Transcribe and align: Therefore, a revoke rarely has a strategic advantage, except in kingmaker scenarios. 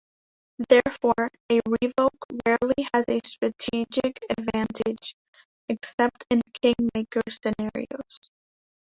Therefore, 0.67 1.29
a 1.51 1.59
revoke 1.83 2.25
rarely 2.43 2.87
has 2.91 3.05
a 3.07 3.19
strategic 3.23 4.17
advantage, 4.31 5.13
except 5.69 6.25
in 6.31 6.41
kingmaker 6.59 7.21
scenarios. 7.29 8.31